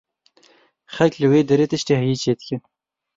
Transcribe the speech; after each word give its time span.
Xelk 0.95 1.15
li 1.19 1.27
wê 1.31 1.39
derê 1.49 1.65
tiştê 1.71 1.93
heyî 2.01 2.15
çêdikin. 2.23 2.61